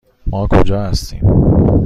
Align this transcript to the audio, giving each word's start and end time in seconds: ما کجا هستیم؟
ما 0.27 0.47
کجا 0.47 0.81
هستیم؟ 0.87 1.21